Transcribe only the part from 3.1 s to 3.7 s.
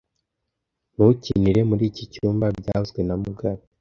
mugabe